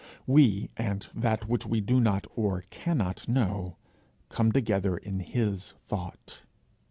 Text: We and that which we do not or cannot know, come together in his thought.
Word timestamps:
We 0.25 0.71
and 0.77 1.07
that 1.13 1.47
which 1.47 1.67
we 1.67 1.79
do 1.79 2.01
not 2.01 2.25
or 2.35 2.63
cannot 2.71 3.27
know, 3.29 3.77
come 4.29 4.51
together 4.51 4.97
in 4.97 5.19
his 5.19 5.73
thought. 5.73 6.41